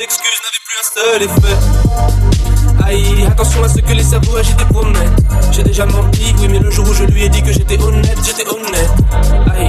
excuses 0.00 0.40
n'avaient 0.44 0.64
plus 0.64 0.78
un 0.78 0.86
seul 0.94 1.22
effet. 1.22 1.56
Aïe, 2.84 3.26
attention 3.26 3.62
à 3.64 3.68
ce 3.68 3.80
que 3.80 3.92
les 3.92 4.02
cerveaux 4.02 4.36
agités 4.36 4.64
promettent. 4.64 5.22
J'ai 5.52 5.62
déjà 5.62 5.86
menti, 5.86 6.34
oui, 6.40 6.48
mais 6.50 6.58
le 6.58 6.70
jour 6.70 6.88
où 6.88 6.94
je 6.94 7.04
lui 7.04 7.24
ai 7.24 7.28
dit 7.28 7.42
que 7.42 7.52
j'étais 7.52 7.80
honnête, 7.82 8.18
j'étais 8.24 8.48
honnête. 8.48 8.90
Aïe, 9.54 9.68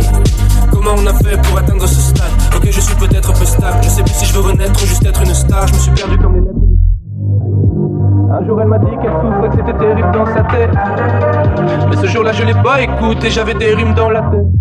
comment 0.71 0.91
on 0.97 1.07
a 1.07 1.13
fait 1.13 1.41
pour 1.41 1.57
atteindre 1.57 1.87
ce 1.87 1.99
stade? 1.99 2.31
Ok, 2.55 2.67
je 2.69 2.79
suis 2.79 2.95
peut-être 2.95 3.33
peu 3.33 3.45
stable, 3.45 3.79
je 3.83 3.89
sais 3.89 4.03
plus 4.03 4.13
si 4.13 4.25
je 4.25 4.33
veux 4.33 4.41
renaître 4.41 4.81
ou 4.81 4.85
juste 4.85 5.05
être 5.05 5.21
une 5.21 5.33
star. 5.33 5.67
Je 5.67 5.73
me 5.73 5.79
suis 5.79 5.91
perdu 5.91 6.17
comme 6.17 6.35
les 6.35 6.41
lettres. 6.41 6.53
Un 8.31 8.45
jour 8.45 8.61
elle 8.61 8.67
m'a 8.67 8.77
dit 8.77 8.91
qu'elle 9.01 9.11
souffrait, 9.21 9.49
que 9.49 9.55
c'était 9.57 9.77
terrible 9.79 10.11
dans 10.11 10.25
sa 10.27 10.43
tête. 10.43 10.71
Mais 11.89 11.97
ce 11.97 12.05
jour-là 12.07 12.31
je 12.31 12.43
l'ai 12.43 12.53
pas 12.61 12.81
écouté, 12.81 13.31
j'avais 13.31 13.55
des 13.55 13.73
rimes 13.73 13.95
dans 13.95 14.09
la 14.09 14.21
tête 14.21 14.58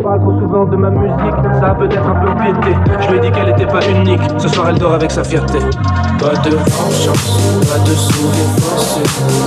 parle 0.00 0.20
trop 0.20 0.38
souvent 0.38 0.64
de 0.64 0.76
ma 0.76 0.90
musique, 0.90 1.34
ça 1.60 1.70
a 1.70 1.74
peut-être 1.74 2.06
un 2.06 2.14
peu 2.14 2.30
pété. 2.42 2.76
Je 3.00 3.08
lui 3.10 3.18
ai 3.18 3.20
dit 3.20 3.30
qu'elle 3.30 3.50
était 3.50 3.66
pas 3.66 3.86
unique, 3.88 4.22
ce 4.38 4.48
soir 4.48 4.68
elle 4.70 4.78
dort 4.78 4.94
avec 4.94 5.10
sa 5.10 5.24
fierté. 5.24 5.58
Pas 6.18 6.36
de 6.36 6.50
vengeance, 6.50 7.40
pas 7.68 7.78
de 7.78 7.94
sourire 7.94 8.50
forcé. 8.58 9.00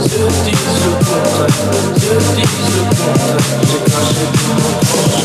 Je 0.04 0.18
dis 0.44 0.52
le 0.52 0.92
contraire, 1.00 1.48
je 1.96 2.18
dis 2.36 2.48
le 2.76 2.84
contraire. 2.90 3.38
J'ai 3.62 3.80
craché 3.92 4.26
tout 4.34 4.50
mon 4.54 4.74
proche. 4.86 5.22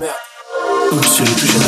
Merde. 0.00 0.14
Oups, 0.92 1.16
j'ai 1.16 1.24
touché 1.34 1.58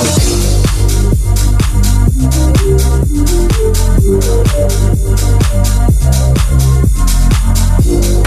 Thank 7.87 8.27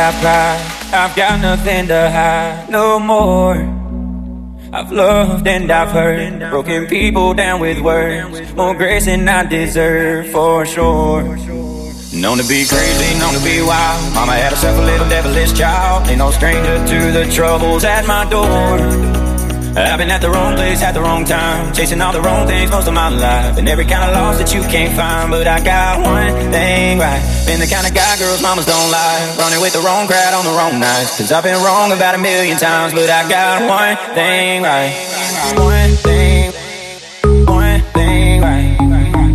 I 0.00 0.10
cried. 0.20 0.94
I've 0.94 1.14
got 1.14 1.40
nothing 1.40 1.88
to 1.88 2.10
hide 2.10 2.70
no 2.70 2.98
more. 2.98 3.56
I've 4.72 4.90
loved 4.90 5.46
and 5.46 5.70
I've 5.70 5.90
hurt, 5.90 6.50
broken 6.50 6.86
people 6.86 7.34
down 7.34 7.60
with 7.60 7.80
words. 7.80 8.54
More 8.54 8.74
grace 8.74 9.04
than 9.04 9.28
I 9.28 9.44
deserve, 9.44 10.30
for 10.30 10.64
sure. 10.64 11.22
Known 12.14 12.38
to 12.38 12.48
be 12.48 12.64
crazy, 12.64 13.18
known 13.18 13.34
to 13.34 13.44
be 13.44 13.60
wild. 13.60 14.14
Mama 14.14 14.32
had 14.32 14.52
herself 14.52 14.78
a 14.78 14.82
little 14.82 15.08
devilish 15.08 15.52
child. 15.52 16.08
Ain't 16.08 16.18
no 16.18 16.30
stranger 16.30 16.78
to 16.78 17.12
the 17.12 17.30
troubles 17.32 17.84
at 17.84 18.06
my 18.06 18.24
door. 18.30 19.29
I've 19.76 19.98
been 19.98 20.10
at 20.10 20.20
the 20.20 20.30
wrong 20.30 20.56
place 20.56 20.82
at 20.82 20.92
the 20.92 21.00
wrong 21.00 21.24
time, 21.24 21.72
chasing 21.72 22.00
all 22.00 22.12
the 22.12 22.20
wrong 22.20 22.46
things 22.46 22.70
most 22.70 22.88
of 22.88 22.94
my 22.94 23.08
life, 23.08 23.56
and 23.56 23.68
every 23.68 23.84
kind 23.84 24.02
of 24.02 24.16
loss 24.16 24.38
that 24.38 24.52
you 24.52 24.62
can't 24.62 24.94
find. 24.96 25.30
But 25.30 25.46
I 25.46 25.62
got 25.62 26.02
one 26.02 26.50
thing 26.50 26.98
right. 26.98 27.22
Been 27.46 27.60
the 27.60 27.70
kind 27.70 27.86
of 27.86 27.94
guy 27.94 28.18
girls 28.18 28.42
mamas 28.42 28.66
don't 28.66 28.90
like, 28.90 29.38
running 29.38 29.60
with 29.60 29.72
the 29.72 29.80
wrong 29.80 30.08
crowd 30.08 30.34
on 30.34 30.44
the 30.44 30.50
wrong 30.50 30.80
nights. 30.80 31.18
Cause 31.18 31.30
I've 31.30 31.44
been 31.44 31.62
wrong 31.62 31.92
about 31.92 32.16
a 32.16 32.18
million 32.18 32.58
times, 32.58 32.92
but 32.94 33.08
I 33.08 33.28
got 33.28 33.62
one 33.70 33.96
thing 34.14 34.62
right. 34.62 34.90
One 35.54 35.94
thing, 36.02 36.50
one 37.46 37.80
thing 37.94 38.42
right. 38.42 38.76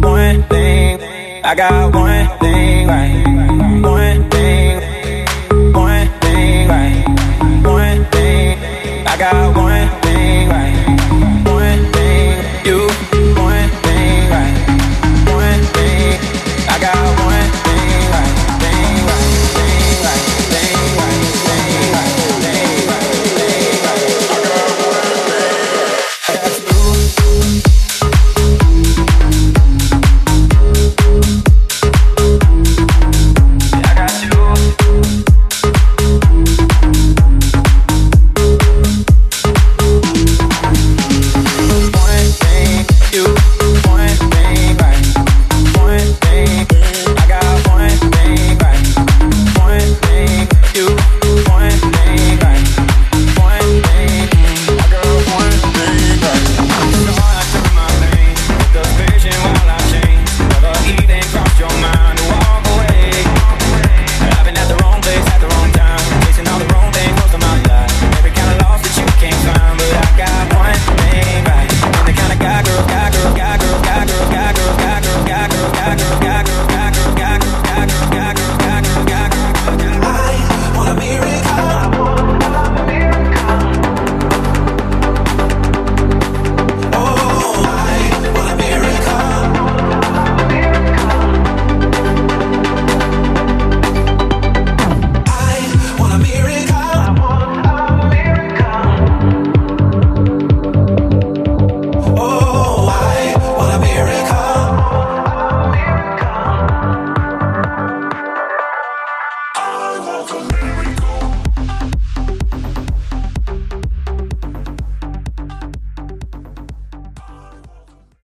One 0.04 0.44
thing, 0.52 1.46
I 1.46 1.56
got 1.56 1.96
one 1.96 2.40
thing. 2.40 2.55